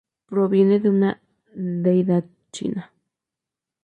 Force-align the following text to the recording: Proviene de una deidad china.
Proviene 0.25 0.79
de 0.79 0.89
una 0.89 1.21
deidad 1.53 2.25
china. 2.51 2.91